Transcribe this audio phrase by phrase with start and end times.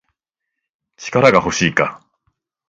[0.97, 2.03] 力が欲しいか